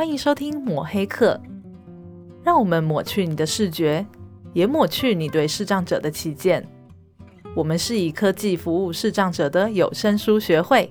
[0.00, 1.38] 欢迎收听抹黑客，
[2.42, 4.06] 让我们抹去你的视觉，
[4.54, 6.66] 也抹去你对视障者的偏见。
[7.54, 10.90] 我们是以科技服务视障者的有声书学会。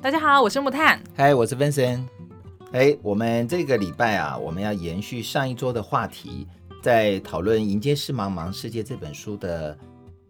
[0.00, 0.98] 大家好，我是木炭。
[1.14, 2.00] 嗨，我是 Vincent。
[2.72, 6.46] 哎，我们这个礼拜啊，我们要延续上一周的话题，
[6.82, 9.76] 在讨论《迎接视茫茫世界》这本书的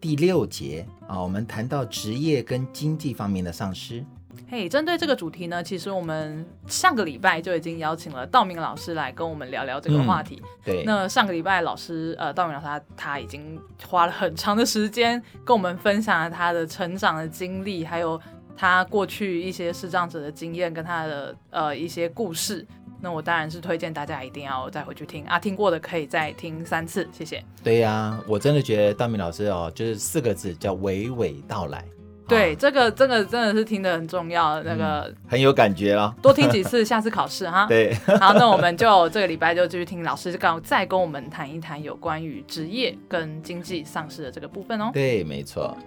[0.06, 4.05] 第六节啊，我们谈到职业跟经济方面的丧失。
[4.48, 10.41] 嘿，针对这个主题呢，其实我们上个礼拜就已经邀请了道明老师来跟我们聊聊这个话题。
[10.41, 18.20] 嗯、对，那上个礼拜老师呃，道明老师他他已经花了很长的时间跟我们分享了他的成长的经历，还有。
[18.59, 22.66] 他过去一些视障者的经验跟他的呃一些故事，
[23.06, 27.41] 那我当然是推荐大家一定要再回去听啊，听过的可以再听三次，谢谢。
[27.62, 31.84] 对呀、啊，我真的觉得大明老师哦，就是四个字叫娓娓道来。
[32.27, 36.12] 对，啊、这个这个真的是听得很重要，那个、嗯、很有感觉了。
[36.20, 37.66] 多听几次，下次考试哈。
[37.70, 44.91] 对，好，那我们就这个礼拜就继续听老师刚再跟我们谈一谈有关于职业跟经济丧失的这个部分哦。
[44.92, 45.78] 对，没错。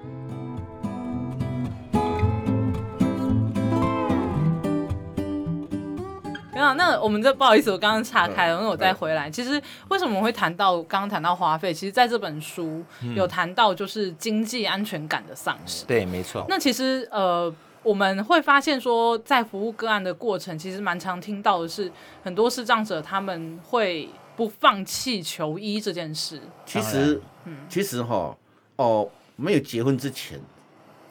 [6.59, 9.29] 那那我们这不好意思，我刚刚岔开了，那、嗯、我再回来。
[9.29, 11.73] 嗯、其实为什么我会谈到刚刚谈到花费？
[11.73, 12.83] 其实在这本书
[13.15, 15.85] 有谈到就是经济安全感的丧失。
[15.85, 16.45] 对，没错。
[16.49, 21.89] 那其实呃，我们会发现说，在服务个案的过程，其实蛮常听到的是，
[22.23, 26.41] 很多视障者他们会不放弃求医这件事。
[26.65, 28.35] 其实，嗯，其实哈，
[28.75, 30.39] 哦，没有结婚之前，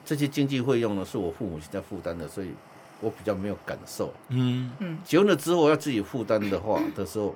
[0.04, 2.50] 这些经济费用呢，是我父母亲在负担的，所以。
[3.00, 4.70] 我比较没有感受，嗯。
[4.80, 7.34] 嗯，结婚了之后要自己负担的话 的时候，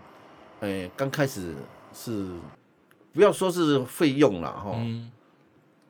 [0.61, 1.55] 哎、欸，刚开始
[1.93, 2.29] 是
[3.13, 5.11] 不要说是费用了哈，嗯、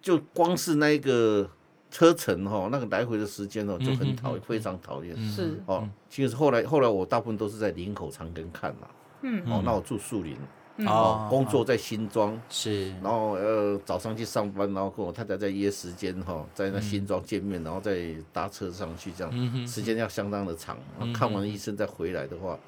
[0.00, 1.48] 就光是那个
[1.90, 5.16] 车程哈，那个来回的时间哦，就很讨厌，非常讨厌。
[5.30, 5.60] 是。
[5.66, 8.90] 哦，其实后来后来我大部分都是在林口长庚看了，
[9.22, 10.36] 嗯，哦，那我住树林。
[10.78, 20.78] 哦，工作在新庄是，然后呃早上去上班，然后跟我太太在约时间哈，在那新庄见面，然后再搭车上去，这样时间要相当的长。
[21.12, 22.58] 看完医生再回来的话，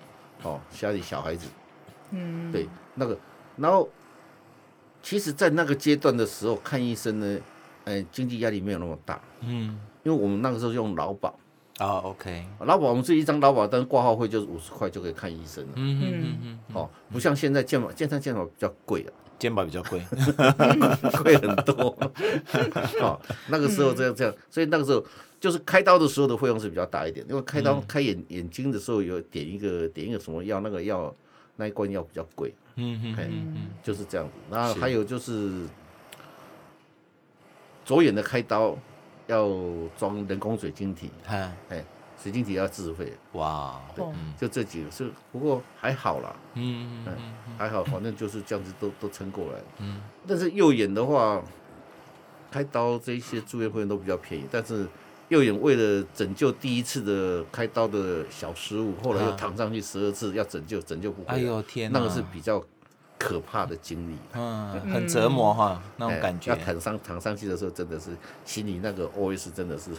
[0.42, 1.48] 哦，家里小孩子，
[2.10, 3.18] 嗯，对，那个，
[3.56, 3.88] 然后
[5.02, 7.40] 其实，在那个阶段的时候看医生呢，
[7.84, 11.34] 哎，经济压力没有那么大，嗯，因为我们那个时候用劳保。
[11.78, 15.72] 啊、oh，OK，劳保我们这一张劳保单挂号费就是五十块就可以看医生了。
[15.74, 20.00] 嗯嗯嗯哦，不像现在健保，健康健保比较贵啊，健保比较贵，
[21.24, 21.88] 贵很多。
[23.00, 25.04] 哦，那个时候这样这样，所以那个时候
[25.40, 31.12] 就是开刀的时候的费用是比较大一点，因为开刀开眼眼睛的时候有点一个点一个什么药，那个药
[31.56, 32.54] 那一罐药比较贵。
[32.76, 34.32] 嗯嗯嗯，就是这样子。
[34.48, 35.66] 然后还有就是
[37.84, 38.78] 左眼的开刀。
[39.26, 39.48] 要
[39.98, 41.76] 装人工水晶体，哎哈，
[42.22, 43.12] 水晶体要自费。
[43.32, 44.04] 哇，对，
[44.38, 47.14] 就这几个是，不过还好啦，嗯嗯
[47.58, 49.58] 还好，反正就是这样子都都撑过来。
[49.78, 51.42] 嗯，但是右眼的话，
[52.50, 54.86] 开刀这些住院费用都比较便宜，但是
[55.28, 61.34] 右眼为了拯救第一次的开刀的小失误，后来又躺上去十二次要拯救，拯救不回来。
[61.34, 62.62] 哎呦天，那个是比较。
[63.18, 66.50] 可怕的经历，嗯，很折磨哈，那种感觉。
[66.50, 68.10] 要躺上躺上去的时候，真的是
[68.44, 69.90] 心里那个 OS 真的是，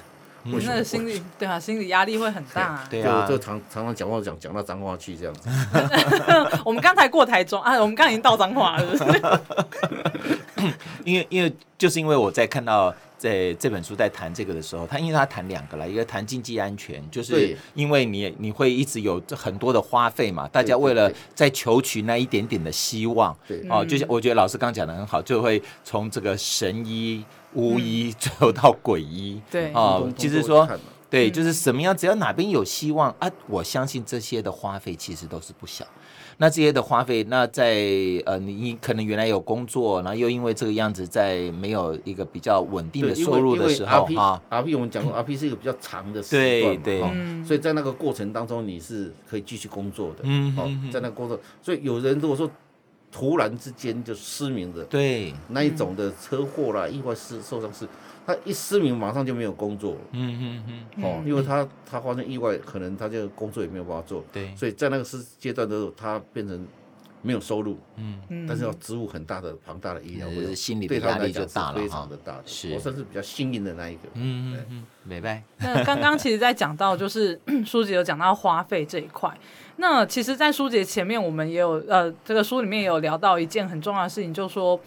[0.46, 2.84] 我那个心理对啊，心理压力会很大。
[2.90, 5.50] 对啊，就常常常讲话讲讲到脏话去这样子。
[6.64, 9.22] 我们刚才过台中啊，我们刚已经到脏话了，是不是？
[11.04, 12.94] 因为因为就是因为我在看到。
[13.18, 23.36] 在这本书在谈这个的时候，他因为他谈两个了，一个谈经济安全，就是因为你你会一直有很多的花费嘛，大家为了在求取那一点点的希望，
[23.70, 27.24] 哦，就像我觉得老师刚讲的很好，就会从这个神医、
[27.54, 30.68] 巫医最后到鬼医，对，哦，就是说
[31.10, 35.86] 对，就是什么样，只要哪边有希望啊，我相信这些的花费其实都是不小。
[36.38, 37.76] 那这些的花费，那在
[38.26, 52.50] 呃，你可能原来有工作，然后又因为这个样子，在没有一个比较稳定的收入的时候啊，RP 我们讲过，RP 是一个比较长的时段，对对，所以在那个过程当中，你是可以继续工作的，嗯，好，在那个工作，所以有人如果说
[53.16, 57.88] 突然之间就失明的，对，那一种的车祸啦、意外失受伤事。
[58.28, 59.96] 他一失明，马上就没有工作。
[60.12, 61.04] 嗯嗯嗯。
[61.04, 64.22] 哦，因为他他发生意外，可能他就工作也没有办法做。
[64.34, 64.54] 对。
[64.54, 66.68] 所以在那个时阶段的时候，他变成
[67.26, 67.78] 没有收入。
[67.98, 68.46] 嗯嗯。
[68.48, 72.40] 但是要支付很大的庞大的医疗费，心理的压力就大了，非常的大。
[72.46, 72.72] 是。
[72.74, 74.02] 我算是比较幸运的那一个。
[74.14, 74.86] 嗯嗯嗯。
[75.04, 75.44] 明白。
[75.58, 79.36] 那刚刚其实，在讲到就是 书籍有讲到花费这一块。
[79.78, 84.80] 那其实，在书籍前面，我们也有呃，这个书里面也有聊到一件很重要的事情，就是说。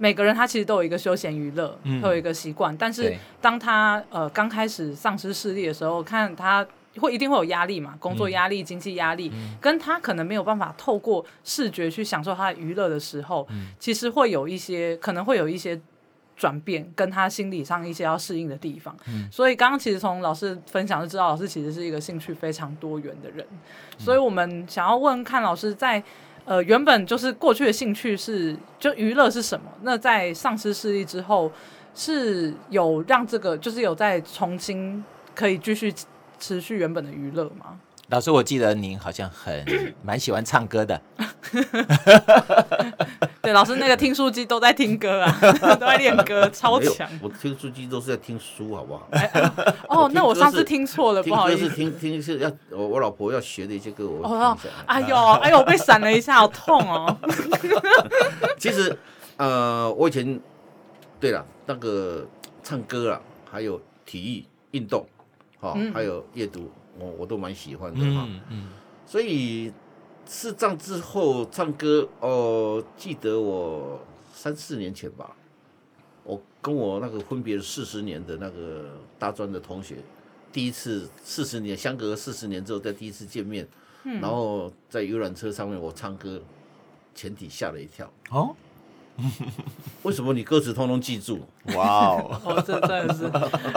[0.00, 2.72] 每个人他其实都有一个休闲娱乐，嗯、都有一个习惯。
[2.76, 6.64] 但是当他呃刚开始丧失视力的时候，看他
[6.98, 15.80] 会一定会有压力嘛，工作压力、嗯、经济压力，嗯、跟他可能没有办法透过视觉去享受他的娱乐的时候，嗯、其实会有一些可能会有一些
[16.36, 18.94] 转变，跟他心理上一些要适应的地方。
[19.06, 23.46] 嗯、所以刚刚其实从老师分享就知道，老师其实是一个兴趣非常多元的人。
[23.50, 23.58] 嗯、
[23.98, 26.02] 所以我们想要问看老师在。
[26.44, 29.70] 呃，原本就是过去的兴趣是就娱乐是什么？
[29.82, 31.52] 那在丧失视力之后，
[31.94, 35.04] 是有让这个就是有在重新
[35.34, 35.92] 可以继续
[36.38, 37.78] 持续原本的娱乐吗？
[38.10, 39.62] 老师，我记得您好像很
[40.02, 40.98] 蛮喜欢唱歌的。
[43.42, 47.06] 对，老师那个听书机都在听歌啊， 都在练歌，超强。
[47.20, 49.06] 我听书机都是在听书，好不好？
[49.88, 51.68] 哦，那我上次听错了，不好意思。
[51.68, 54.56] 听听是要我我老婆要学的一些歌，我哦，
[54.86, 57.14] 哎呦，哎呦，我被闪了一下，好痛哦。
[58.58, 58.96] 其实，
[59.36, 60.40] 呃，我以前
[61.20, 62.26] 对了，那个
[62.62, 63.20] 唱歌啊，
[63.50, 65.06] 还有体育运动，
[65.60, 66.70] 哈、哦，嗯、还有阅读。
[67.00, 68.68] 我我都蛮喜欢的哈，嗯，嗯，
[69.06, 69.72] 所以
[70.26, 74.00] 视障之后唱歌哦，记得我
[74.34, 75.36] 三四年前吧，
[76.24, 79.98] 我跟我那个分别四十年的那个大专的同学，
[80.52, 83.68] 第一次四十年相隔四十年之后再第一次见面，
[84.02, 86.42] 嗯，然后在游览车上面我唱歌，
[87.14, 88.56] 全体吓了一跳哦。
[90.04, 91.40] 为什么你歌词通通记住？
[91.74, 93.30] 哇哦， 哦，这真的是，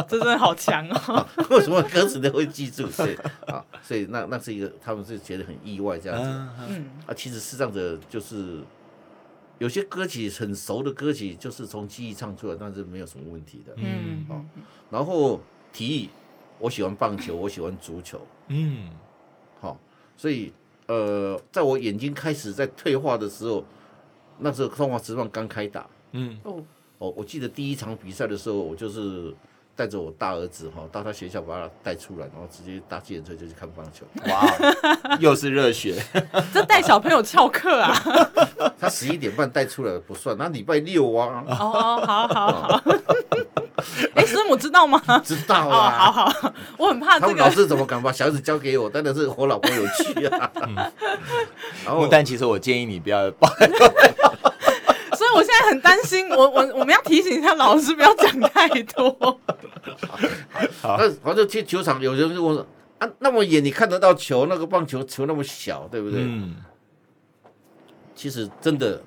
[0.07, 1.27] 这真的好强哦！
[1.49, 2.87] 为什么歌词都会记住？
[2.95, 3.15] 对
[3.47, 6.29] 啊，所以那那是一个，他们是觉得很意外这样子。
[6.69, 8.59] 嗯啊，其实是这样子，就是
[9.57, 13.73] 有些歌曲很熟的歌曲，就是从记忆唱出来，但是没有什么问题的。
[13.77, 14.45] 嗯，好。
[14.91, 15.41] 然后
[15.73, 16.09] 提议，
[16.59, 18.21] 我喜欢棒球，我喜欢足球。
[18.49, 18.89] 嗯，
[19.59, 19.75] 好。
[20.15, 20.53] 所以
[20.85, 23.65] 呃，在我眼睛开始在退化的时候。
[24.39, 26.63] 那时候中华职棒刚开打，嗯，哦，
[26.97, 29.33] 哦，我记得第一场比赛的时候，我就是
[29.75, 34.05] 带着我大儿子哈，到他学校把他带出来，然后直接搭计程车就去看棒球。
[34.31, 35.95] 哇，又是热血，
[36.53, 37.93] 这带小朋友翘课啊？
[38.79, 41.43] 他十一点半带出来不算，那礼拜六啊。
[41.47, 42.83] 哦，好好好。
[44.15, 45.01] 哎，师母知道吗？
[45.23, 46.11] 知道啊。
[46.11, 47.35] 好好，我很怕这个。
[47.35, 48.89] 老师怎么敢把小孩子交给我？
[48.89, 50.51] 真的是我老婆有趣啊。
[51.85, 53.29] 然后，但其实我建议你不要。
[53.29, 59.11] 所以我现在很担心，我我我们要提醒一下老师，不要讲太多。
[60.81, 62.65] 好，那反正去球场，有人就问说
[62.97, 66.21] 啊，那么远你看得到球，那个棒球球那么小，对不对？
[66.21, 66.55] 嗯。
[68.15, 69.01] 其实真的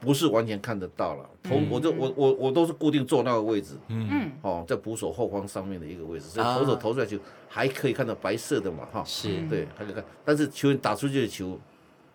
[0.00, 1.28] 不是完全看得到了。
[1.42, 3.74] 投，我就我我我都是固定坐那个位置。
[3.88, 4.30] 嗯。
[4.42, 7.18] 哦，在捕手后方上面的一个位置，所以投手投出来球
[7.48, 9.02] 还可以看到白色的嘛，哈。
[9.04, 9.46] 是。
[9.48, 11.58] 对，还可以看，但是球员打出去的球。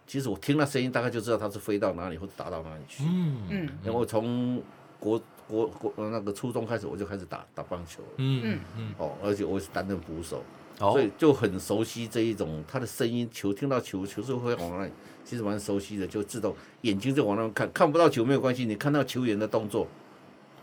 [0.06, 3.04] 其实我听那声音，大概就知道它是飞到哪里或者打到哪里去。
[3.06, 3.70] 嗯嗯。
[3.84, 4.62] 然后从
[5.00, 8.02] 国国国那个初中开始，我就开始打打棒球。
[8.18, 8.94] 嗯嗯嗯。
[8.98, 10.44] 哦，而且我是担任捕手，
[10.92, 13.30] 所以就很熟悉这一种他的声音。
[13.32, 14.92] 球听到球，球是会往那里，
[15.24, 19.88] 其实蛮熟悉的，就自动眼睛就往那边看，看不到球没有关系，你看到球员的动作。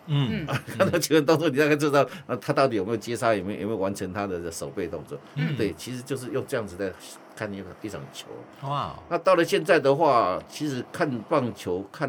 [0.06, 0.46] 嗯。
[0.78, 5.19] 看到球员动作，你大概知道啊，他到底有没有接杀，有没有有没有完成他的手背动作。
[5.37, 5.56] 嗯。
[5.56, 6.93] 对，其实就是用这样子在。
[7.37, 8.26] 看一一场球，
[8.69, 8.94] 哇！
[9.08, 12.06] 那到了现在的话，其实看棒球、看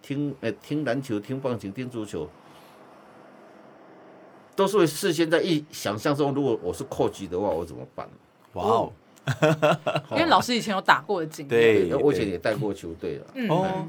[0.00, 2.26] 听呃听篮球、听棒球、听足球，
[4.58, 8.08] 都是会事先在一想象中，如果我是 coach 的话，我怎么办？
[8.54, 8.92] 哇哦！
[10.10, 13.86] 因为老师以前有打过的经验，对，我以前也带过球队了，哦，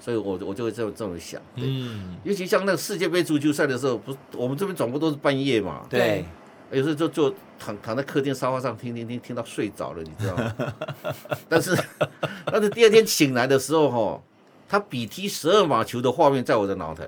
[0.00, 6.24] 所以我我就会这么这么想，嗯，尤其像那个世界杯足球赛的时候，不是我们这边转播都是半夜嘛，对。
[6.72, 10.54] 有时候就就躺躺在客厅沙发上听听听听到睡着了，你知道吗？
[11.48, 11.78] 但是
[12.50, 14.22] 但是第二天醒来的时候，哈，
[14.68, 17.06] 他比踢十二码球的画面在我的脑袋。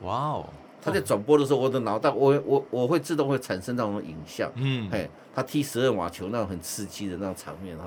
[0.00, 0.48] 哇哦！
[0.86, 4.48] 他在转播的时候，我的脑袋我我我会自动会产生那种影像。
[4.54, 7.84] 嗯，嘿，他踢十二码球那种很刺激的那种场面哈。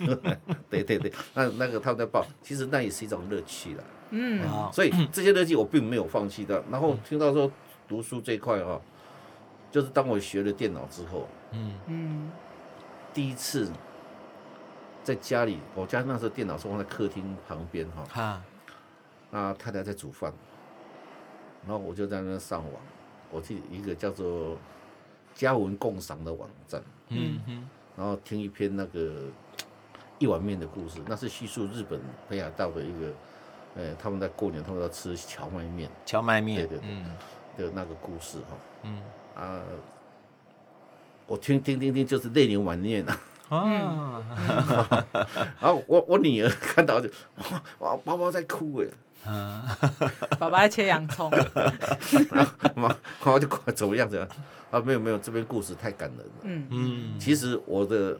[0.70, 3.84] 对对对，那那个他们在报，其实那也是一种乐趣了。
[4.10, 4.40] 嗯，
[4.72, 6.64] 所以这些乐趣我并没有放弃的。
[6.70, 7.50] 然后听到说
[7.86, 8.80] 读书这一块哈。
[9.70, 12.30] 就是当我学了电脑之后，嗯嗯，
[13.14, 13.70] 第一次
[15.02, 18.44] 在家里，我家那时候电脑是放在客厅旁边哈，啊，
[19.30, 20.30] 那太太在煮饭，
[21.66, 22.82] 然后我就在那上网，
[23.30, 24.56] 我去一个叫做
[25.34, 29.24] 家文共赏的网站，嗯哼，然后听一篇那个
[30.18, 33.12] 一碗面的故事，那是叙述日本北海道的一个，
[33.76, 37.04] 呃，他们在过年他们要吃荞麦面，荞麦面，对对对，嗯，
[37.56, 39.02] 的那个故事哈，嗯。
[39.34, 39.62] 啊，
[41.26, 43.18] 我听听听听，就是泪流满面啊！
[43.48, 44.22] 啊，
[45.58, 47.08] 然后我我女儿看到就
[47.78, 48.86] 哇，宝宝在哭哎，
[49.24, 49.78] 啊，
[50.38, 51.30] 爸爸在切洋葱，
[52.74, 54.28] 妈，妈就怎么样怎样
[54.70, 54.80] 啊？
[54.80, 56.32] 没有没有，这边故事太感人了。
[56.42, 58.18] 嗯嗯，其实我的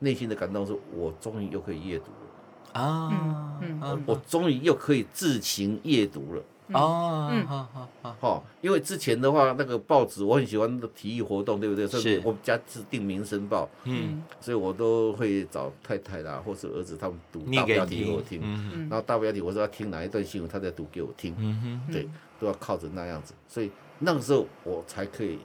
[0.00, 6.42] 内心的感动是我终于又可以阅读了啊，嗯，我终于又可以自行阅读了。
[6.68, 11.86] 哦，嗯，好好好，好，因为之前的话，那个报纸我很喜欢那个体育活动，对不对？
[11.88, 12.22] 是。
[12.24, 18.40] 我们家是订《民生报》，嗯，所以我都会找太太啦，或是儿子他们读大标题给我听，
[18.88, 21.80] 然后大标题我说要听哪一段新闻，他在读给我听，嗯。
[21.86, 22.08] 哼，对，
[22.40, 25.38] 都要靠着那样子，所以那个时候我才可以，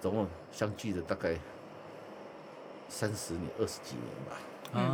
[0.00, 1.38] 总共相聚了大概
[2.88, 4.36] 三十年、二十几年吧。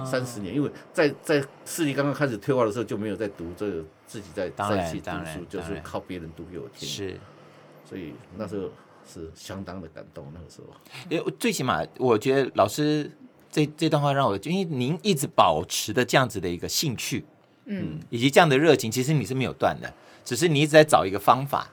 [0.07, 6.89] 三十年，因为在在视力刚刚开始退化的时候，就没有在读这个，自己在在一起读书，就是靠别人读给我听。
[6.89, 7.19] 是，
[7.89, 8.71] 所以那时候
[9.07, 10.31] 是相当的感动。
[10.33, 10.73] 那个时候，
[11.09, 13.11] 因为最起码我觉得老师
[13.51, 17.25] 这这段话让我，因为您一直保持的这样子的一个兴趣，
[17.65, 19.93] 嗯，以及这样的热情，其实你是没有断的，
[20.25, 21.69] 只是你一直在找一个方法，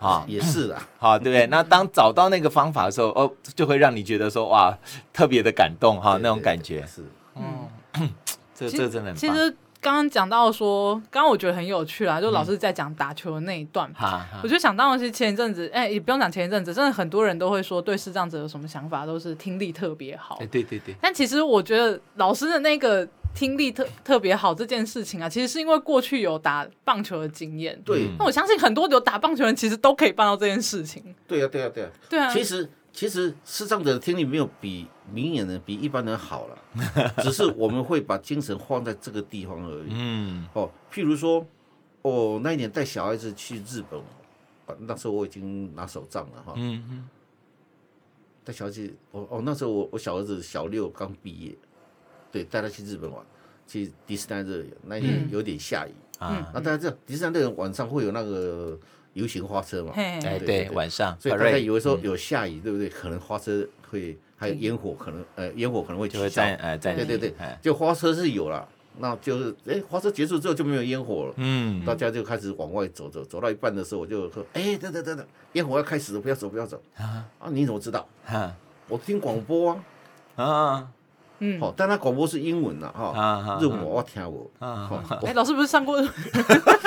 [0.00, 1.46] 啊，也是啊， 好，对不对？
[1.46, 4.76] 那当找到那个方法的时候，哦，就会让你觉得说哇，
[5.12, 6.84] 特别的感动哈，那种感觉。
[6.86, 7.04] 是。
[7.36, 7.68] 嗯，
[8.54, 20.38] 这这真的其实刚刚讲到说，刚刚我觉得很有趣啦，就老师在讲打球的那一段，嗯、我就想到的是前一阵子，哎，也不用讲前一阵子，真的很多人都会说对视障者有什么想法，都是听力特别好。
[20.40, 20.94] 哎，对对对。
[21.00, 27.80] 但其实我觉得老师的那个听力特特别好这件事情啊，其实是因为过去有打棒球的经验。
[27.84, 28.08] 对。
[28.18, 31.02] 那我相信很多有打棒球的人其实都可以办到这件事情。
[31.26, 31.90] 对啊，对啊，对啊。
[32.08, 32.32] 对啊。
[32.32, 32.68] 其实。
[32.98, 36.58] 其实视障者的听力没有比明眼人比一般人好了，
[37.22, 39.90] 只是我们会把精神放在这个地方而已。
[39.90, 41.46] 嗯，哦，譬如说，
[42.02, 46.54] 哦，那一年带小孩子去日本，那时候我已经拿手杖了哈。
[46.56, 47.08] 嗯嗯。
[48.42, 51.56] 带小孩子，哦哦，那时候我我小儿子小六刚毕业，
[52.32, 53.24] 对，带他去日本玩，
[53.68, 56.50] 去迪士尼乐园，那一年有点下雨啊。
[56.52, 58.76] 那大家知道迪士尼乐园晚上会有那个。
[59.18, 62.88] 游行花车嘛，哎对，晚上，所以大家以为说有下雨，对不对？
[62.88, 68.66] 可能花车会还有烟火，可能呃烟火可能会就会在呃在对对对，就花车是有了，
[68.98, 76.80] 那就是哎花车结束之后就没有烟火了，嗯，大家就开始往外走走，走到一半的时候我就说，哎等等等等，烟火要开始了，不要走不要走。
[76.96, 78.06] 啊啊你怎么知道？
[78.24, 78.54] 哈，
[78.88, 79.72] 我听广播
[80.36, 80.44] 啊。
[80.44, 80.88] 啊。
[81.40, 84.50] 嗯，好，但他广播是英文的哈，日文我听我。
[85.24, 85.96] 哎，老师不是上过？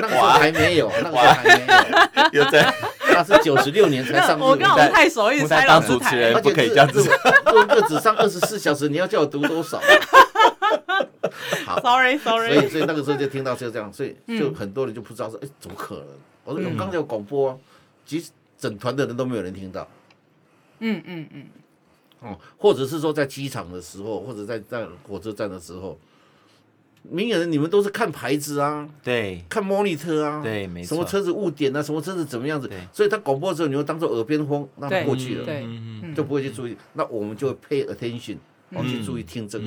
[0.00, 2.44] 那个时候还没有，那个时候还没有。
[2.44, 2.74] 有在，
[3.08, 4.38] 那是九十六年才上。
[4.38, 6.32] 我跟老师太熟，一直猜老师台。
[6.40, 7.02] 不可以这样子，
[7.68, 9.80] 这只上二十四小时，你要叫我读多少？
[11.64, 12.54] 好，Sorry，Sorry。
[12.54, 16.04] 所以，所以那个时候就听到就这样，所以就很多人就不知道说，哎，怎么可能？
[16.44, 17.58] 我说，我刚才有广播，
[18.04, 19.86] 其实整团的人都没有人听到。
[20.80, 21.44] 嗯嗯嗯。
[22.20, 25.98] 哦，或者是说在机场的时候，或者在在火车站的时候，
[27.10, 32.78] 明眼人你们都是看牌子啊，对，看 monitor 啊，对，没错，什么车子误点啊，什么车子怎么样子，对。
[32.92, 35.66] 所以他广播的时候，你会当做耳边风，那过去了，对，
[36.14, 38.38] 就不会去注意，那我们就会 pay attention，
[38.70, 39.64] 我们去注意听这个，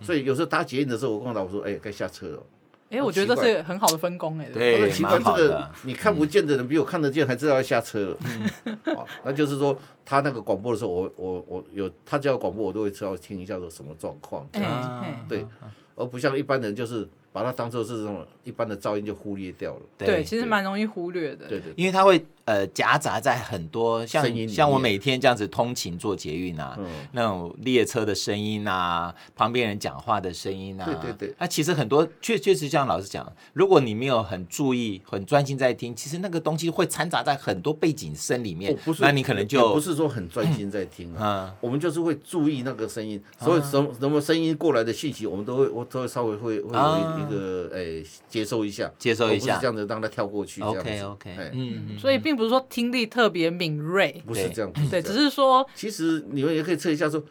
[0.00, 2.42] 所以有时候搭捷运的时候，我跟我老婆说，哎，该下车了。
[2.90, 4.50] 哎，我觉得这是很好的分工哎。
[4.52, 8.16] 对，奇怪，这个你看不见的人比我看得见，还知道要下车。
[8.24, 8.76] 嗯，
[9.24, 14.44] 那就是说他那个广播的时候，我我我有他叫广播，我都会知道听一下说什么状况。
[14.54, 15.46] 嗯，对，
[15.94, 17.08] 而不像一般人就是。
[17.32, 19.80] 把它当做是这种一般的噪音就忽略掉了。
[19.96, 21.46] 对，其实蛮容易忽略的。
[21.46, 26.76] 对对，因为它会呃夹杂在很多像像我每天这样子通勤做捷运啊，
[27.12, 30.84] 那种列车的声音啊，旁边人讲话的声音啊。
[30.84, 31.34] 对对对。
[31.38, 38.76] 那其实很多确确实像老师讲，如果你没有很注意、很专心在听，其实那个东西会掺杂在很多背景声里面。
[38.98, 41.54] 那你可能就不是说很专心在听啊。
[41.60, 43.70] 我们就是会注意那个声音，所以什
[44.00, 47.10] 什么声音过来的信息，我们都会我都会稍微会会有。
[47.20, 50.60] 一个诶，接收一下，接收一下，这样子让他跳过去。
[50.62, 57.22] OK OK，嗯，所以并不是说听力特别敏锐，不是这样，对，只是说，其实你们也可以测一下，说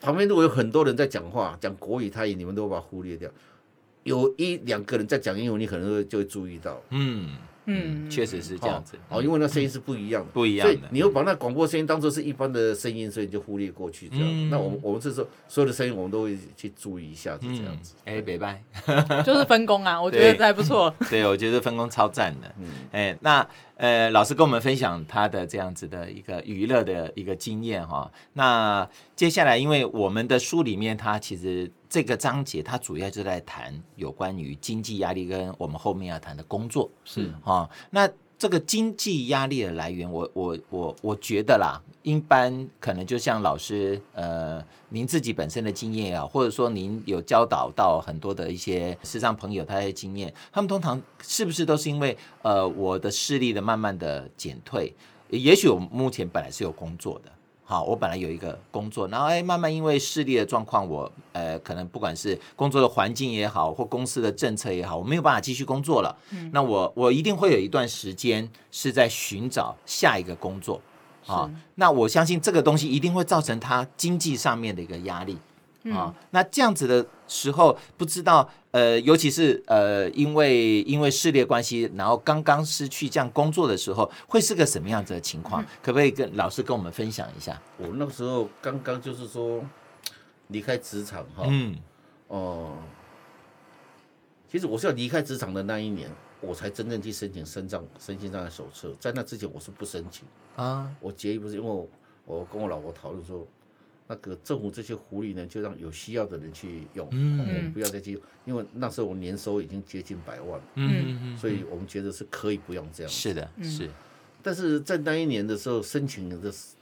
[0.00, 3.30] 旁边如果有很多人在讲话，讲国语、泰语，你们都把它忽略掉，
[4.04, 7.30] 有一两个人在讲英文，你可能会就会注意到，嗯。
[7.66, 14.50] 嗯，确实是这样子哦，因为那声音是不一样的，不一样的，你又把那广播声音当做是一般的声音，所以你就忽略过去这样。
[14.50, 17.94] 那我们我们这时候所有的声音，我们都会去注意一下，是这样子。
[18.04, 18.62] 哎，别拜，
[19.24, 20.92] 就是分工啊，我觉得还不错。
[21.10, 22.54] 对，我觉得分工超赞的。
[22.58, 23.46] 嗯，哎，那
[23.80, 28.12] 呃，老师跟我们分享他的这样子的一个娱乐的一个经验哈。
[28.34, 31.70] 那接下来，因为我们的书里面，它其实。
[31.90, 38.08] 这个章节它主要就在谈有关于经济压力跟我们后面要谈的工作是啊，那
[38.40, 54.90] 这个经济压力的来源，我我我我觉得啦，一般可能就像老师呃，您自己本身的经验啊，或者说您有教导到很多的一些时尚朋友他的经验，他们通常是不是都是因为呃我的视力的慢慢的减退，
[55.28, 57.30] 也许我目前本来是有工作的。
[57.70, 66.12] 好，我本来有一个工作，然后哎，慢慢因为视力的状况，我呃，可能不管是工作的环境也好，或公司的政策也好，我没有办法继续工作了。
[66.32, 70.80] 嗯，那我我一定会有一段时间是在寻找下一个工作。
[71.28, 75.38] 啊，那我相信这个东西一定会造成他经济上面的一个压力。
[75.84, 85.64] 啊，那这样子的时候，不知道呃，尤其是呃，因为因为事业关系，然后刚刚失去这样工作的时候，会是个什么样子的情况？
[85.82, 87.58] 可不可以跟老师跟我们分享一下？
[87.78, 89.64] 我那个时候刚刚就是说
[90.48, 91.74] 离开职场哈，嗯，
[92.28, 92.76] 哦，
[94.50, 96.10] 其实我是要离开职场的那一年，
[96.42, 101.88] 我才真正去申请身障身心障碍手册，在那之前我是不申请啊，我结义不是因为我
[102.26, 103.46] 我跟我老婆讨论说。
[104.10, 113.08] 那个政府这些福利呢，就让有需要的人去用，嗯，我们不要再去，因为那时候我年收已经接近百万，嗯，所以我们觉得是可以不用这样。
[113.08, 113.88] 是的，是。
[114.42, 116.36] 但是在那一年的时候申请的，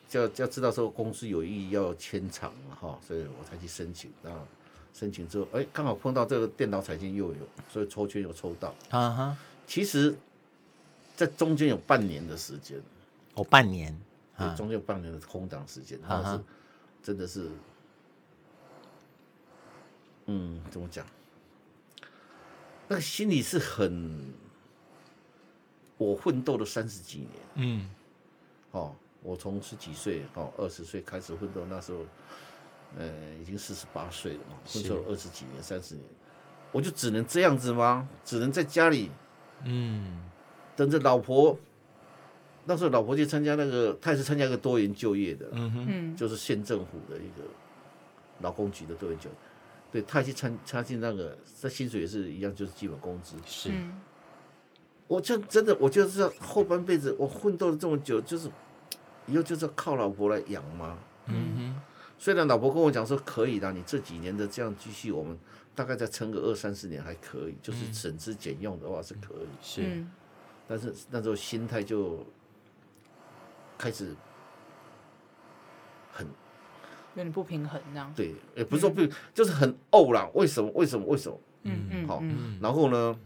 [0.09, 4.11] 就要就要知道说公司有意要迁厂了哈，所以我才去申请。
[4.23, 4.41] 然后
[4.95, 8.75] 申请之后，哎，刚好碰到这个电脑彩券又有，所以抽签又抽到。
[8.89, 9.37] 啊哈。
[9.67, 10.17] 其实，
[11.15, 12.81] 在中间有半年的时间，
[13.35, 13.95] 哦，半年，
[14.39, 16.43] 对，中间有半年的空档时间，但是。
[17.03, 17.51] 真的是，
[20.27, 21.07] 嗯，怎么讲？
[22.87, 24.33] 那个心里是很，
[25.97, 27.91] 我奋斗了三十几年，嗯，
[28.73, 32.05] 哦，我从十几岁哦，二十岁开始奋斗，那时候，
[32.97, 36.05] 呃，已经四十八岁了嘛，奋斗二十几年、三十年，
[36.73, 38.09] 我就只能这样子吗？
[38.25, 39.11] 只能在家里，
[39.65, 40.29] 嗯，
[40.77, 41.59] 等着老婆。
[42.69, 47.43] 那时候老婆去参加那个，她也是参加一个多元就业的，嗯哼，就是县政府的一个
[48.41, 49.37] 劳工局的多元就业，
[49.91, 53.37] 对，她去参参进那个，这薪水也是一样，就是基本工资。
[53.47, 53.73] 是，
[55.07, 58.51] 我就真的，我就是后半辈子我奋斗了这么久，就是
[59.27, 60.99] 以后就是靠老婆来养嘛？
[61.25, 61.81] 嗯哼，
[62.19, 65.39] 虽然老婆跟我讲说可以的，你这几年的这样继续，我们
[65.75, 69.47] 大概再撑个二三十年还可以，就是省吃俭用的话是可以。
[69.63, 70.05] 是，
[70.67, 72.27] 但是那时候心态就。
[73.79, 74.15] 开始
[76.13, 80.29] 很有点不平衡，这样对，也不是说不，嗯、就是很怄啦。
[80.35, 80.71] 为什么？
[80.75, 81.07] 为什么？
[81.07, 81.41] 为什么？
[81.63, 82.23] 嗯嗯，好。
[82.61, 83.19] 然后呢，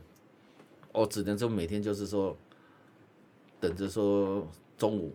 [0.92, 2.36] 我只能说每天就是说，
[3.60, 4.46] 等着说
[4.78, 5.14] 中午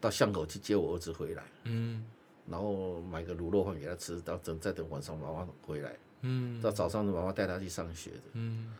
[0.00, 2.04] 到巷口去接我儿子回来，嗯，
[2.48, 8.74] 然后买个卤肉饭给他吃，到等再等晚上妈妈回来，嗯，到早上的妈妈带他去上学的，嗯，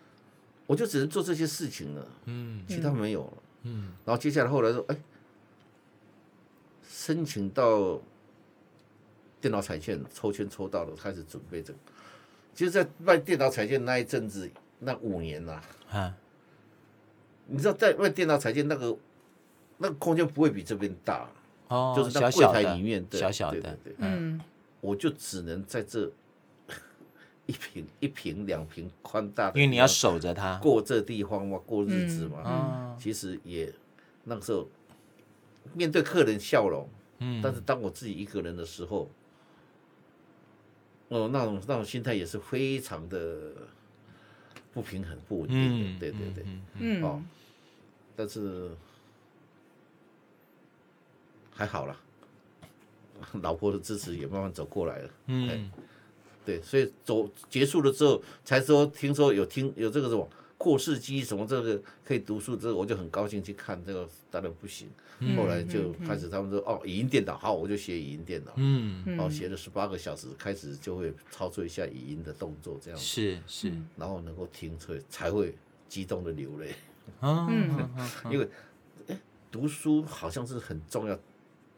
[0.67, 3.33] 我就只能做这些事情了，嗯，其他没有了。
[3.63, 4.97] 嗯，然后接下来后来说，哎，
[6.89, 8.01] 申请到
[9.41, 11.79] 电脑彩线抽签抽到了，开始准备这个。
[12.55, 16.15] 其实，在卖电脑彩线那一阵子，那五年呐，啊，
[17.47, 18.97] 你知道在卖电脑彩线那个
[19.79, 21.29] 那个空间不会比这边大
[21.69, 24.41] 哦，就是在柜台里面的小小的，对对对，嗯，
[24.81, 26.11] 我就只能在这
[27.47, 30.59] 一瓶一瓶两瓶宽大的，因为你要守着它。
[30.59, 32.97] 过这地方嘛，过日子嘛，嗯。
[32.99, 33.73] 其实也
[34.25, 34.69] 那个时候
[35.75, 39.11] 面对客人笑容，嗯，但是当我自己一个人的时候，
[41.09, 43.53] 哦，那种那种心态也是非常的
[44.73, 46.45] 不平衡、不稳定的，嗯、对对对，
[46.79, 47.21] 嗯，哦，
[48.15, 48.71] 但是
[51.51, 51.97] 还好啦，
[53.43, 55.71] 老婆的支持也慢慢走过来了，嗯，
[56.45, 60.29] 对，所以走结束了之后，才说听说有听有这个什么。
[60.59, 63.85] 扩视机什么这个可以读书，这个我就很高兴去看。
[63.85, 64.89] 这个当然不行，
[65.37, 68.53] 后来就开始他们说哦，语音电脑好，我就学语音电脑。
[68.55, 75.53] 嗯，然后学了十八个小时，开始就会操作一下语音的动作，这样是是，然后能够听出来才会
[75.89, 76.73] 激动的流泪。
[77.23, 77.91] 嗯，
[78.31, 78.49] 因为
[79.09, 81.19] 哎，读书好像是很重要，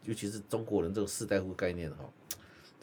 [0.03, 2.07] 尤其是中国人这个士大夫概念哈，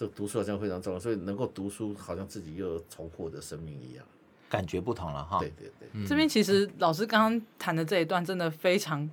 [0.03, 4.05] 这读书好像非常重要，所以能够读书，好像自己又重获的生命一样。
[4.49, 9.09] 感觉不同了哈，对对对，嗯、这边其实老师刚刚谈的这一段真的非常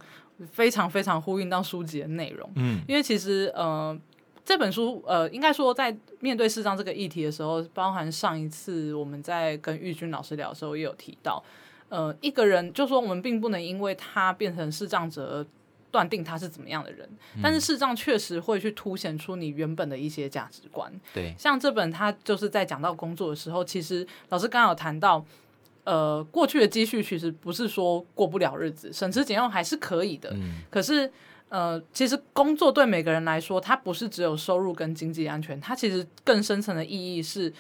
[0.52, 3.96] 非常非常呼应到书籍的内容，嗯，因为其实呃
[4.44, 11.42] 这本书呃应该说在面对视障这个议题的时候，包含上一次我们在跟玉军老师聊的时候也有提到，
[11.90, 15.46] 呃一个人就说我们并不能因为他变成视障者。
[15.92, 17.10] 断定他是怎么样的人，
[17.42, 20.92] 但是视障确实会去凸显出你原本的一些价值观。
[21.14, 25.26] 对，像这本他就是在讲到工作的时候，其实老师刚刚有谈到，
[25.84, 30.30] 呃，过去的积蓄其实不是说过不了日子，省吃俭用还是可以的。
[30.34, 31.12] 嗯、可是，
[31.50, 37.52] 呃，其实工作对每个人来说，它不是只有收入跟经济安全，它其实更深层的意义是，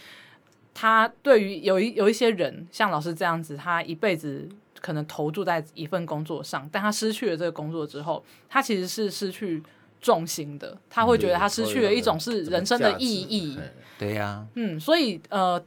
[0.73, 4.47] 它对于有一有一些人，像老师这样子，他一辈子
[4.81, 9.61] 可能投注在一份工作上，但他失去了这个工作之后，他其实是失去
[10.01, 13.57] 重心的，他会觉得他失去了一种是人生的意义。
[13.97, 15.61] 对呀，嗯，所以呃。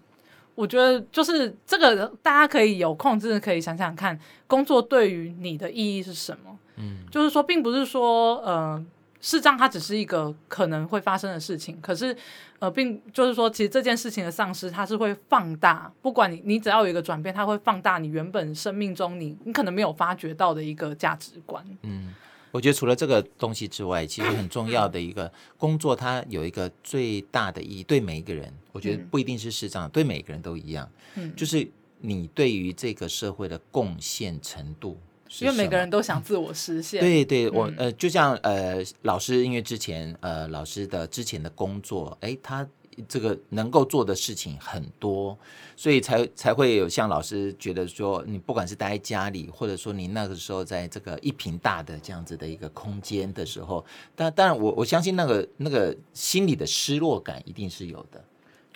[0.54, 6.58] 我觉得就是这个，大家可以有空，真的可以想想看，工作对于你的意义是什么？
[6.76, 8.84] 嗯，就是说，并不是说，呃，
[9.22, 12.14] 视障它只是一个可能会发生的事情，可是，
[12.58, 21.64] 呃，并就是说，其实这件事情的丧失，它是会放大，不管你你只要有一个转变，它会放大你原本生命中你你可能没有发觉到的一个价值观。
[21.80, 22.12] 嗯。
[22.50, 31.66] 我觉得除了这个东西之外，其实很重要的一个工作，它有一个最大的意义，对每一个人，我觉得不一定是视障，对每个人都一样，嗯，就是
[32.00, 34.98] 你对于这个社会的贡献程度，
[35.40, 37.00] 因为每个人都想自我实现。
[37.00, 42.68] 对对，我呃，就像呃，老师，因为之前呃，老师的之前的工作，哎，他。
[43.08, 45.36] 这个能够做的事情很多，
[45.74, 53.82] 所以才才会有像老师觉得说，你不管是待在家里，或者说你那个时候在这个一平大的这样子的一个空间的时候，
[54.14, 58.22] 但当然我我相信那个那个心里的失落感一定是有的，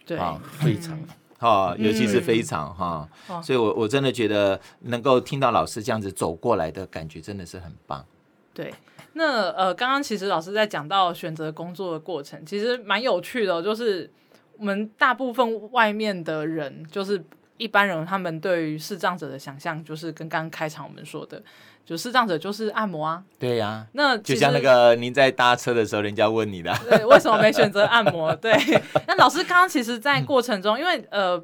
[0.06, 0.98] 对，啊，非常
[1.38, 3.08] 哈，尤其是非常哈，
[3.42, 8.04] 所以我我真的觉得能够听到老师这样子走过来的感觉真的是很棒，
[8.52, 8.72] 对。
[9.18, 13.62] 那呃，刚刚其实老师在讲到选择工作的过程，其实蛮有趣的哦。
[13.62, 14.10] 就是
[14.58, 17.24] 我们大部分外面的人，就是
[17.56, 21.42] 一般人，他们对于视障者的想象，就是跟刚刚开场我们说的，
[21.86, 23.22] 就视障者就是按摩啊。
[23.38, 23.86] 对呀、啊。
[23.92, 28.34] 那就像那个您在搭车的时候，人家问你的，对，为什么没选择按摩？
[28.36, 28.52] 对。
[29.06, 31.42] 那老师刚刚其实，在过程中，因为呃。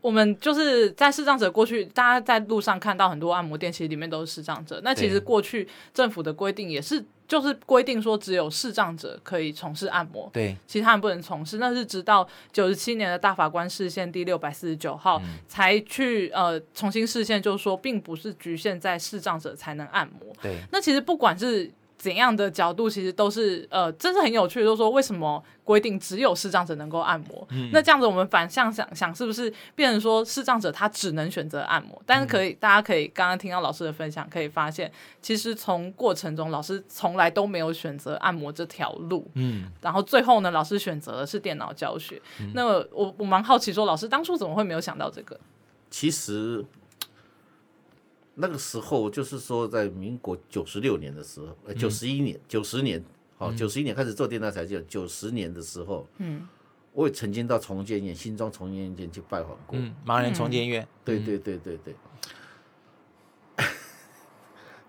[0.00, 4.80] 我们就是在视障者过去，大家在路上看到很多按摩店，其实里面都是视障者。
[4.82, 11.58] 那其实过去政府的规定也是，就是规定说只有视障者可以从事按摩，对，其他人不能从事。
[11.58, 20.34] 那是直到九十七年的大法官释宪第六百四十九号、嗯、才去呃重新释宪，就是说并不是局限在视障者才能按摩。
[20.40, 21.70] 对，那其实不管是。
[22.00, 27.46] 怎样的角度其实都是呃，真是很有趣的，就是说为什么规定只有视障者能够按摩？
[27.50, 32.02] 嗯、那这样子我们反向想想，是不是变成说视障者他只能选择按摩？
[32.06, 39.30] 但是可以，嗯、大家可以刚刚听到老师的分享，可以发现，其实从过程中老师从来都没有选择按摩这条路。
[39.34, 42.18] 嗯，然后最后呢，老师选择的是电脑教学。
[42.40, 45.38] 嗯、那我我蛮好奇，说老师当初怎么会没有想到这个？
[45.90, 46.64] 其实。
[48.34, 53.04] 那个时候就是说，在民国九十六年的时候，呃，九十一年、九十年，
[53.36, 56.48] 好，九十一年开始做电台才就九十年的时候，嗯，
[56.92, 61.94] 我也曾经到重建院、新庄重建院去拜访过，嗯，盲人重建院，对对对对对，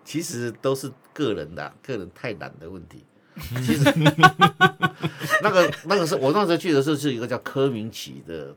[0.06, 3.04] 其实都是个人的，个人太懒的问题。
[3.64, 3.84] 其实
[5.42, 8.56] 那个那个是，我那时候去的时候是一个叫柯明启的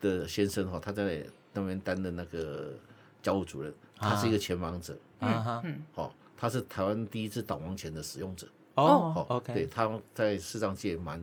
[0.00, 1.24] 的先生哈，他在
[1.54, 2.74] 那边担任那个
[3.22, 3.74] 教务主任。
[3.96, 11.18] 他是一个前盲者，嗯嗯，好，他是台湾第一支导盲犬的使用者，哦，OK，对，他在视障界蛮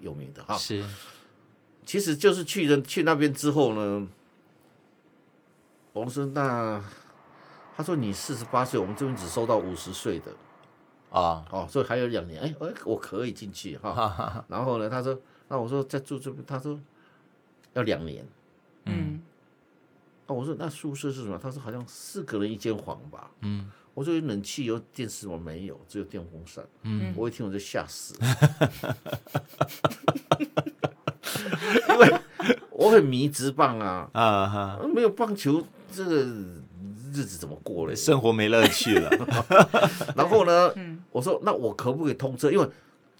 [0.00, 0.56] 有名的哈。
[0.56, 0.84] 是，
[1.84, 4.08] 其实就是去人去那边之后呢，
[5.92, 6.84] 我们说那
[7.76, 10.30] 他说你四十八岁，我们这边只收到五十岁的，
[11.10, 14.44] 啊，哦，所以还有两年，哎哎，我可以进去哈。
[14.48, 16.78] 然后呢，他说，那我说在住这边，他说
[17.72, 18.24] 要两年，
[18.84, 19.19] 嗯。
[20.34, 21.38] 我说那宿舍是什么？
[21.42, 23.30] 他说好像四个人一间房吧。
[23.42, 25.38] 嗯，我说有冷气有电视吗？
[25.42, 26.64] 没有，只有电风扇。
[26.82, 28.96] 嗯，我一听我就吓死了，
[31.88, 32.14] 因为
[32.70, 35.62] 我很迷之棒啊啊哈，没有棒球
[35.92, 36.16] 这个
[37.12, 37.94] 日子怎么过嘞？
[37.94, 39.10] 生活没乐趣了。
[40.16, 40.72] 然后呢，
[41.10, 42.50] 我说那我可不可以通车？
[42.50, 42.68] 因为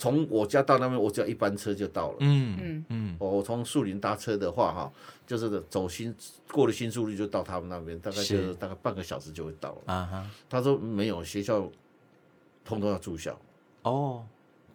[0.00, 2.16] 从我家到那边，我只要一班车就到了。
[2.20, 3.16] 嗯嗯嗯。
[3.20, 4.92] 我从树林搭车的话，哈，
[5.26, 6.14] 就是走新
[6.50, 9.92] 过了新树林就到他们那边，大概就大概半个小时就会到了。
[9.92, 10.30] 啊哈。
[10.48, 11.70] 他说没有，学校
[12.64, 13.38] 通通要住校。
[13.82, 14.24] 哦。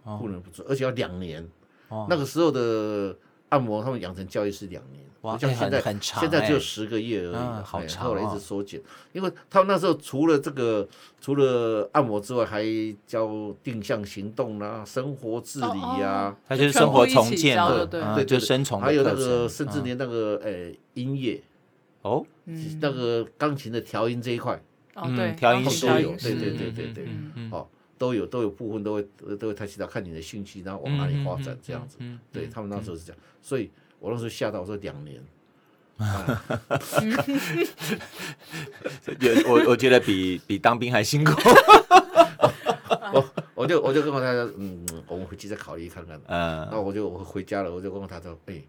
[0.04, 1.44] 不能不住，而且要两年。
[1.90, 2.06] 哦。
[2.08, 3.18] 那个时候的。
[3.56, 8.04] 按摩他们养成教育是两年，哇，像现在很长，现在只有十个月而已，好长。
[8.04, 8.82] 后来一直缩减，
[9.14, 10.86] 因为他们那时候除了这个，
[11.22, 12.66] 除了按摩之外，还
[13.08, 18.82] 教定向行动啦、生活自理呀，他就是生活重建的，对对，就生虫。
[18.82, 21.42] 还有那个，甚至连那个诶音乐，
[22.02, 22.26] 哦，
[22.82, 24.62] 那个钢琴的调音这一块，
[24.96, 27.08] 哦对，调音都有，对对对对对，
[27.50, 27.70] 好。
[27.98, 31.98] 都有都有部分都会都会太知道看你的兴趣，然后往哪里发展这样子。
[32.32, 35.24] 对他们那时候是这样，所以我那时候吓到我说两年，
[39.20, 41.32] 有我我觉得比比当兵还辛苦。
[43.14, 46.20] 我我就我就跟我太太说，嗯，我们回去再考虑看看。
[46.28, 48.62] 嗯，那我就我回家了，我就跟我太太说，哎，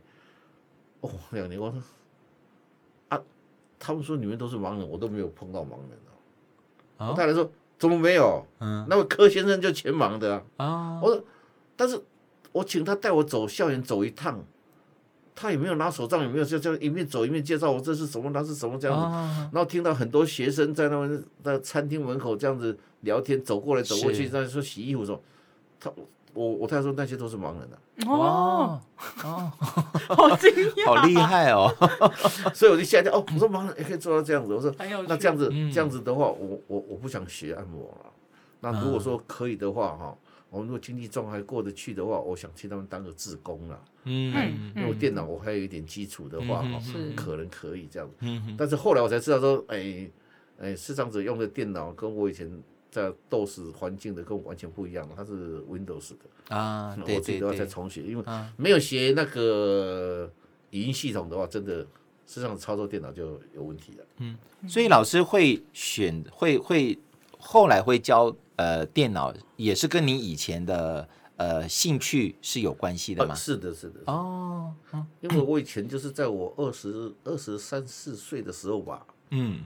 [1.01, 1.83] 哦，两年我说
[3.09, 3.21] 啊，
[3.79, 5.99] 他们说你们都是盲人，我都没有碰到盲人
[6.99, 7.09] 啊。
[7.11, 8.47] 我太太说怎么没有？
[8.61, 10.43] 嗯，那位柯先生就全盲的啊。
[10.57, 11.25] 啊，我说，
[11.77, 12.01] 但是
[12.53, 14.45] 我请他带我走校园走一趟。
[15.39, 19.51] 他也没有拿手杖，也没有就这样一面走一面介绍我这是什么，那是什么这样子。
[19.53, 25.23] 然后听到很多学生在那边在餐厅门口这样子聊天，走过来走过去，在说洗衣服的时候，
[25.79, 25.93] 他
[26.37, 27.79] 我我太太说那些都是盲人的。
[28.07, 28.81] 哦
[29.25, 31.75] 哦， 好惊讶，好厉害哦！
[32.55, 34.55] 所以我就吓一跳哦，我说盲人也可以做到这样子。
[34.55, 34.73] 我说
[35.09, 38.13] 那这样子这样子的话，我我我不想学按摩了。
[38.61, 40.17] 那如果说可以的话哈。
[40.49, 43.79] 我们如果经济状况还过得去的话，我想去他们当个志工了。
[44.05, 46.81] 嗯，因为电脑我还有一点基础的话，哈，
[47.17, 48.09] 可能可以这样。
[48.21, 50.09] 嗯，但是后来我才知道说，哎，
[50.61, 52.49] 哎，视障者用的电脑跟我以前
[52.97, 56.97] 在 DOS 环境的跟我完全不一样，它是 Windows 的啊。
[57.03, 58.25] 我自己都要再重学，因为
[58.57, 60.33] 没有学那个
[60.71, 61.81] 语音系统的话，真的
[62.27, 64.05] 实际上操作电脑就有问题了。
[64.19, 66.99] 嗯，所以老师会选会会
[67.39, 68.35] 后来会教。
[68.59, 71.07] 呃，电脑也是跟你以前的
[71.37, 73.35] 呃兴趣是有关系的吗？
[73.35, 74.01] 是的，是的。
[74.07, 74.73] 哦，
[75.21, 79.61] 因为我以前就是在我二十二十三四岁的时候吧，嗯，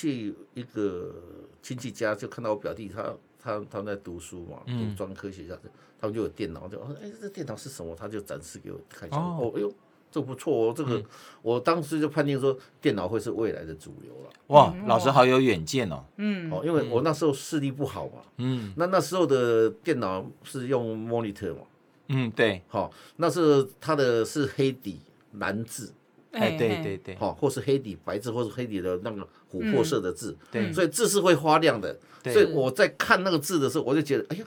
[0.00, 1.14] 去一个
[1.60, 5.54] 亲戚家就看到我表弟他他他们在读书嘛，读专科学校，
[5.98, 7.94] 他们就有电脑，就哦哎，这电脑是什么？
[7.94, 9.18] 他就展示给我看一下。
[9.18, 9.72] 哦，哎呦。
[10.12, 11.04] 这不错哦，这个、嗯、
[11.40, 14.30] 我当时就判定说电脑会是未来的主流了。
[14.48, 16.04] 哇，老师好有远见哦。
[16.16, 18.14] 嗯，哦，因为我那时候视力不好嘛。
[18.38, 21.60] 嗯，那那时候的电脑是用 monitor 嘛。
[22.08, 22.60] 嗯，对。
[22.66, 24.98] 好、哦，那是它的是黑底
[25.34, 25.92] 蓝字。
[26.32, 27.14] 哎，对对对。
[27.16, 30.36] 好、哦，或是黑底白字，或是黑底的那个琥珀色的字。
[30.50, 30.74] 对、嗯。
[30.74, 31.98] 所以字是会发亮的。
[32.22, 32.32] 对。
[32.32, 34.46] 所以我在看那个字的时候，我就觉得，哎呀，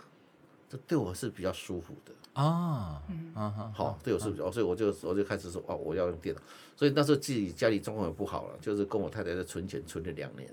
[0.70, 2.12] 这对我是比较舒服的。
[2.34, 3.32] 啊，嗯，
[3.76, 6.42] 好，对我是比较，所以我就我就开始说，哦，我要用电脑，
[6.76, 10.50] 所以那时候自己家里状况也不好了，就是跟我太太在存钱，存了两年，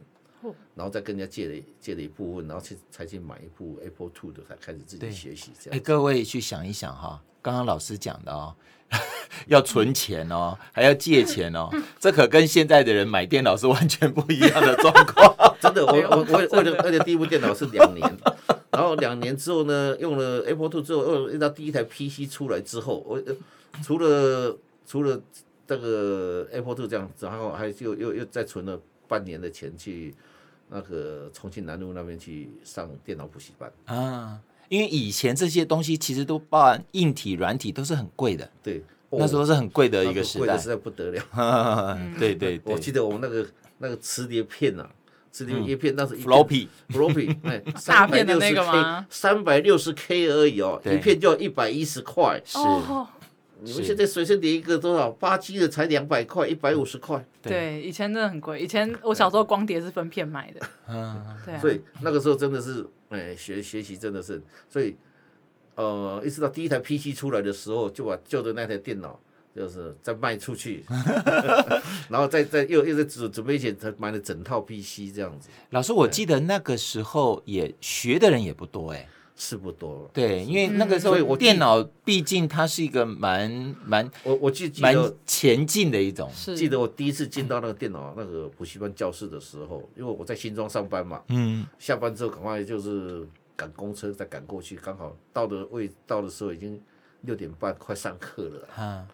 [0.75, 5.79] 然后再跟人家借了借了一部分，然后去才去买一部 Apple Two 的，才开始自己学习这样。
[5.79, 8.55] 哎，各位去想一想哈，刚刚老师讲的哦，
[9.47, 15.35] 要存钱哦，还要借钱哦，这可跟现在的人买电脑是完全不一样的状况。
[15.61, 18.19] 真的，我我我为了而且第一部电脑是两年。
[18.71, 23.21] 然后两年之后呢，用了 Apple Two 之后，用到第一台 PC 出来之后，我
[23.83, 25.21] 除了除了
[25.67, 30.15] 这个 Apple Two 这样子，然后还又又又再存了半年的钱去
[30.69, 34.39] 那个重庆南路那边去上电脑补习班啊。
[34.71, 41.99] 因为以前这些东西其实都包含硬体、软体都是很贵的，对，那时候是很贵的一个时代，实在不得了。
[42.19, 43.47] 对对，我记得我们那个
[43.79, 44.89] 那个磁碟片啊。
[45.33, 49.07] 磁碟一片，那是 floppy，floppy， 哎，大片的那个吗？
[49.09, 52.43] 三百六十 K 而已哦，一片就要一百一十块。
[52.45, 52.59] 是，
[53.63, 55.11] 你们现在随身碟一个多少？
[55.11, 57.25] 八 G 的才两百块，一百五十块。
[57.43, 58.61] 对，以前真的很贵。
[58.61, 60.61] 以前我小时候光碟是分片买的。
[60.89, 61.59] 嗯，对。
[61.59, 64.97] 所以那个时候真的是，哎，学学习真的是，所以，
[65.75, 69.19] 呃，一直到第一台 PC 出来的时候，就把旧的那台电脑。
[69.53, 70.85] 就是再卖出去，
[72.09, 75.49] 然后再再又又在准准备钱，才买了整套 PC 这样子。
[75.71, 79.09] 老师，我记得那个时候也学的人也不多哎，
[79.43, 80.11] 是不多了。
[80.13, 86.31] 对，因为那个时候我电脑毕竟它是一个蛮蛮我我记记得前进的一种。
[86.55, 93.27] 记得我第一次进到那个电脑那个补习班教室的时候，因为我在新庄上班嘛，嗯，下班之后赶快就是
[93.57, 96.79] 赶公车再赶过去，刚好到的位到的时候已经
[97.23, 99.07] 六点半，快上课了啊。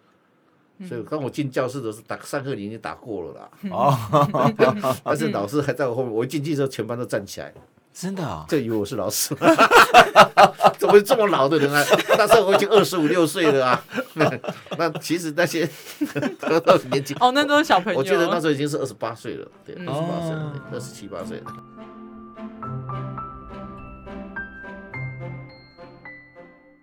[0.87, 3.51] 所以当我进教室的时候，打上课已经打过了啦。
[3.71, 6.13] 哦， 但是老师还在我后面。
[6.13, 7.55] 我一进去之后，全班都站起来。
[7.99, 8.45] 真的啊？
[8.47, 9.35] 就以为我是老师。
[10.77, 11.83] 怎么会这么老的人啊？
[12.19, 13.83] 那时候我已经二十五六岁了啊。
[14.77, 15.67] 那其实那些
[16.39, 17.17] 都都年轻。
[17.21, 17.99] 哦，那都是小朋友。
[17.99, 20.37] 我觉得那时候已经是二十八岁了，对，二十八岁，
[20.75, 21.45] 二十七八岁了。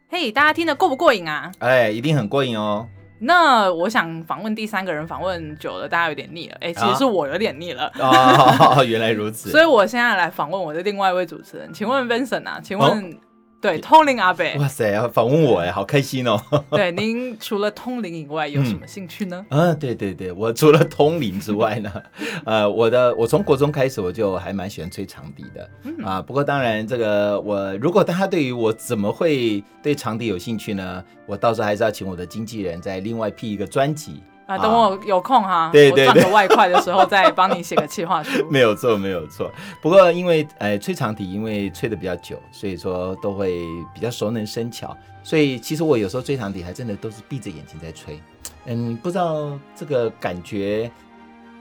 [0.10, 1.52] 嘿，大家听得过不过瘾啊？
[1.60, 2.88] 哎，一定很过瘾哦。
[3.24, 6.56] 那我想访问第三个人，访问久了，大家有点腻了。
[6.62, 7.92] 哎、欸，其实是我有点腻了。
[8.00, 9.50] 哦，哦， 原来如此。
[9.50, 12.90] 所以我现在来访问我的另外一位主持人，请问 Vincent 啊，请问。
[12.90, 13.18] 哦
[13.64, 16.38] 对，通灵阿伯，哇塞，要访问我哎，好开心哦！
[16.70, 19.46] 对，您除了通灵以外，有什么兴趣呢？
[19.48, 21.90] 嗯、 啊，对对对，我除了通灵之外呢，
[22.44, 31.02] 呃，我的我从国中开始我就还蛮喜欢吹长笛的，嗯、啊，不过当然这个我如果大家对于我怎么会对长笛有兴趣呢？
[31.26, 34.22] 我到时候还是要请我的经纪人再另外辟一个专辑。
[34.54, 38.46] 啊，等我有空哈，对对对，我赚个外快的时候再帮你写个企划书。
[38.52, 39.52] 没有错，没有错。
[39.82, 44.96] 不过因为呃吹长笛，因为吹的比较久，所以说都会比较熟能生巧。
[45.24, 48.22] 所以其实我有时候吹长笛还真的都是闭着眼睛在吹。
[48.66, 50.92] 嗯，不知道这个感觉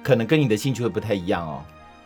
[0.02, 1.62] 可能跟你的兴趣会不太一样哦。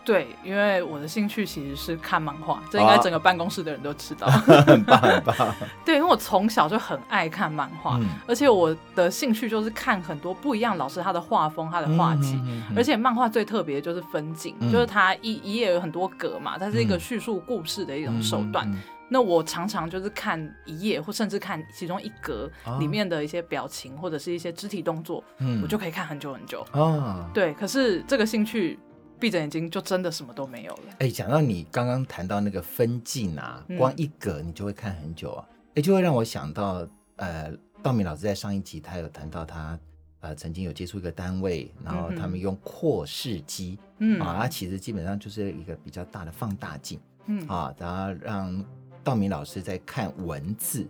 [0.07, 4.29] 对，因为我的兴趣其实是看漫画，这应该整个办公室的人都知道。
[4.65, 5.35] 很棒很棒。
[5.85, 12.41] 对，因为我从小就很爱看漫画，嗯、而且我的兴趣就是看很多不一样老师他的画风、他的画技，
[12.77, 18.73] 而且漫画最特别的就是分镜，嗯、就是它一一页有很多格嘛，它是一个叙述故事的一种手段。
[19.09, 26.65] 那我常常就是看一页，或甚至看其中一格里面的一些表情，哦、或者是一些肢体动作，嗯、我就可以看很久很久。
[26.73, 28.79] 哦、对，可是这个兴趣。
[29.19, 30.83] 闭着眼睛就真的什么都没有了。
[30.99, 37.51] 哎，讲到你刚刚谈到那个分镜啊，光一格你就会看很久啊，哎、嗯，就会让我想到，呃，
[37.83, 39.79] 道明老师在上一集他有谈到他，
[40.21, 48.65] 呃，曾经有接触一个单位，然后他们用扩视机，嗯，啊，它其实基本上就是一个比较大的放大镜，嗯，啊，然后让
[49.03, 50.87] 道明老师在看文字。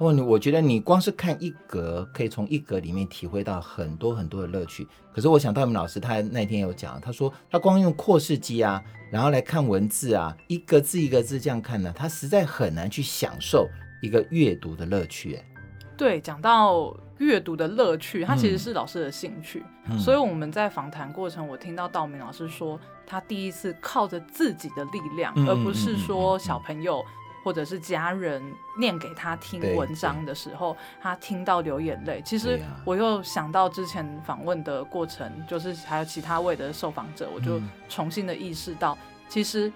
[0.00, 4.88] 哦，你我觉得你光是看一格，可以从一格里面体会到很多很多的乐趣。
[5.12, 8.82] 可是我想道明老师他那天有讲，他说他光用扩视机啊，
[9.12, 13.68] 然后来看文字啊，一个字一个字这样看呢，他实在很难去享受
[14.00, 15.34] 一个阅读的乐趣。
[15.34, 15.44] 哎，
[15.98, 19.62] 对，讲到阅读的乐趣，它其实是老师的兴趣。
[19.90, 27.04] 嗯、所以我们在访谈过程，我听到道明老师说，他第一次靠着自己的力量，嗯、而不是说小朋友。
[27.42, 28.42] 或者是家人
[28.78, 32.22] 念给他听文章的时候，他听到流眼泪。
[32.24, 38.96] 其实我又想到之前访问的过程，就是还有其他位的受访者，我就重新的意识到，
[39.28, 39.72] 其实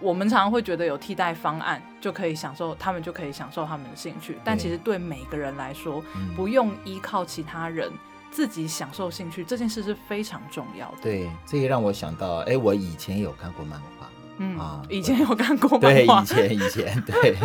[0.00, 4.38] 我们常常会觉得有替代方案就可以享受，他们就可以享受他们的兴趣。
[4.44, 6.02] 但其实对每个人来说，
[6.36, 7.90] 不用依靠其他人，
[8.30, 10.98] 自己享受兴趣这件事是非常重要的。
[11.02, 14.07] 对，这也让我想到，哎，我以前有看过漫画。
[14.38, 15.88] 嗯啊，以前有看过吗？
[15.88, 17.36] 对，以前以前 对，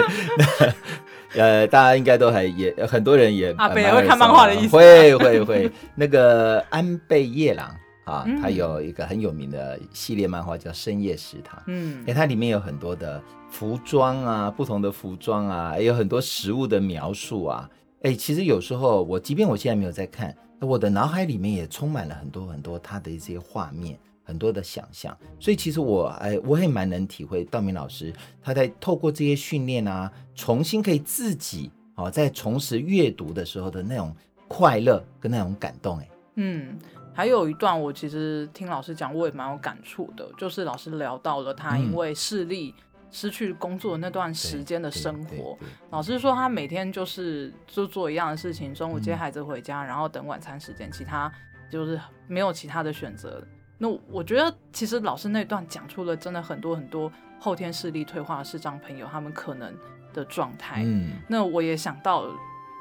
[1.35, 5.71] 呃，大家应该都还也很多人也阿北会看漫画的意思，会会会。
[5.95, 7.69] 那个安倍夜郎
[8.05, 11.59] 啊，他有一个很有名的系列漫画叫《深夜食堂》。
[11.67, 17.69] 嗯，哎，它里面有很多的服装啊，不同的服装啊，也有很多食物的描述啊。
[18.03, 23.97] 哎，其实有时候我即便我现在没有在看，我的脑海里面也充满了很多很多他的一些画面。
[24.23, 34.15] 很多的想象，所以其实我哎，我也蛮能体会道明老师他在透过这些训练啊，重新可以自己哦，在重拾阅读的时候的那种
[34.47, 36.09] 快乐跟那种感动哎。
[36.35, 36.79] 嗯，
[37.13, 42.73] 还有一段我其实听老师讲，我也蛮有感触的，就是老师聊到了他因为视力
[43.11, 45.55] 失去工作的那段时间的生活。
[45.91, 51.31] 老师说他每天就是就做一样的事情，中午接孩子回家，嗯、然后等晚餐时间，其他
[51.69, 53.45] 就是没有其他的选择。
[53.83, 59.75] 那我觉得，其实老师那段讲出了真的很多很多后天视力退化视障朋友他们可能
[60.13, 60.83] 的状态。
[60.85, 62.25] 嗯，那我也想到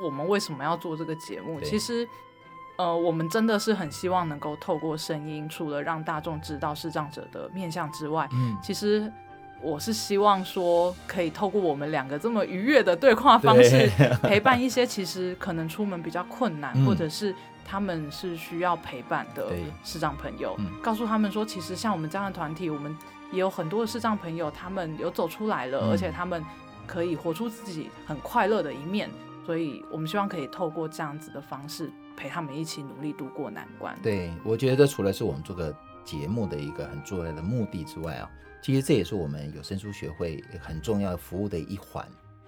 [0.00, 1.60] 我们为什么要做这个节目。
[1.60, 2.06] 其实，
[2.78, 9.12] 呃，我们真的是很希望能够透过声音，除了让大众知道视障者的面相之外，嗯，其实
[9.60, 13.90] 我是希望说，可以透过我们两个这么愉悦的对话方式，
[14.22, 17.34] 陪伴一些其实可能出门比较困难，嗯、或者是。
[17.64, 22.96] 他们是需要陪伴的视障朋友，嗯、告诉他们说，其实像我们这样的团体，我们
[23.31, 26.44] 也有很多的视障朋友，他们有走出来了，嗯、而且他们
[26.87, 29.11] 可以活出自己很快乐的一面。
[29.44, 33.98] 所以我们希望可以透过这样子的方式，陪他们一起努力度过难关。
[34.01, 38.31] 对，我觉得这除了是我们做个节目的一个很重要的目的之外啊，
[38.62, 42.07] 其实这也是我们有声书学会很重要的服务的一环。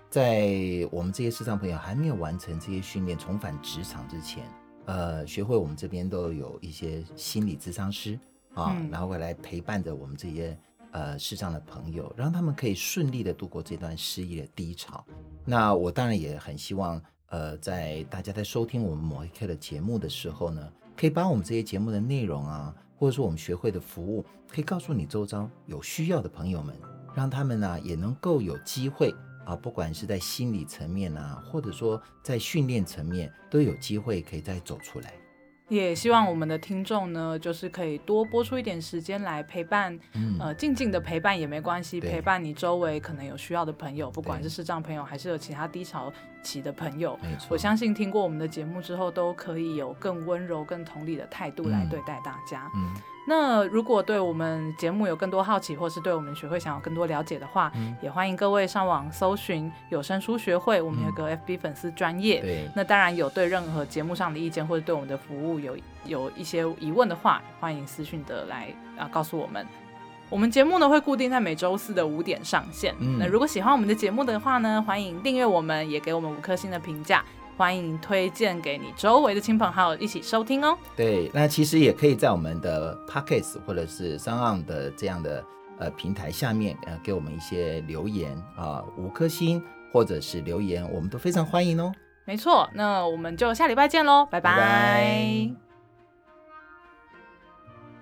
[0.08, 0.48] 在
[0.92, 4.44] 我们这些视障朋友还没有完成这些训练，重返职场之前。
[4.86, 8.18] 呃，学会我们这边都有一些心理咨商师
[8.54, 10.56] 啊，嗯、然后会来陪伴着我们这些
[10.92, 15.04] 呃视障的朋友，让他们可以顺利的度过这段失忆的低潮。
[15.44, 26.74] 那我当然也很希望，呃，在大家在收听我们某一刻的节目的时候呢，可以把我们这些节目的内容啊，或者说我们学会的服务，可以告诉你周遭有需要的朋友们，
[27.14, 29.14] 让他们呢也能够有机会。
[29.44, 35.12] 啊，不管是在心理层面啊，或者说在训练层面，都有机会可以再走出来。
[35.68, 46.12] 也希望我们的听众呢，就是可以多播出一点时间来陪伴，嗯、呃，静静的陪伴也没关系，陪伴你周围可能有需要的朋友，不管是视障朋友还是有其他低潮
[46.44, 47.18] 期的朋友，
[47.48, 52.70] 我相信听过我们的节目之后，都可以有更温柔、更同理的态度来对待大家。
[52.76, 52.94] 嗯。
[53.26, 62.42] 那如果对我们节目有更多好奇，或是对我们学会想要更多了解的话，嗯、也欢迎各位上网搜寻有声书学会，我们有个 FB 粉丝专业。
[62.42, 65.74] 对，那当然有对任何节目上的意见，或者对我们的服务有
[66.04, 68.68] 有一些疑问的话，欢迎私讯的来
[68.98, 69.66] 啊告诉我们。
[70.34, 72.92] 我们节目呢会固定在每周四的五点上线。
[72.98, 77.24] 嗯、那如果喜欢我们的节目的话呢，欢迎订阅我们，也给我们五颗星的评价。
[77.56, 80.76] 欢迎推荐给你周围的亲朋好友一起收听哦。
[80.96, 85.44] 对，那其实也可以在我们的 Podcast 或者是 SoundOn 的这样的
[85.78, 89.62] 呃平台下面呃给我们一些留言啊、呃，五颗星
[89.92, 91.92] 或者是留言，我们都非常欢迎哦。
[92.24, 94.50] 没错，那我们就下礼拜见喽，拜拜。
[94.50, 95.63] 拜拜。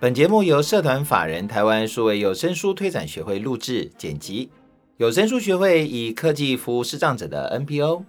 [0.03, 4.51] 本节目由社团法人台湾数位有声书推展学会录制剪辑。
[4.97, 8.03] 有声书学会以科技服务视障者的 npo